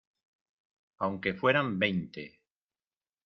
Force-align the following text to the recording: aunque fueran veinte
aunque 0.97 1.35
fueran 1.35 1.77
veinte 1.77 2.39